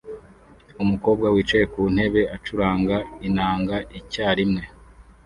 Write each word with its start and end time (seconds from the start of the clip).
Umukobwa 0.83 1.25
wicaye 1.33 1.65
ku 1.73 1.81
ntebe 1.93 2.21
acuranga 2.35 2.95
inanga 3.27 3.75
icyarimwe 3.99 4.63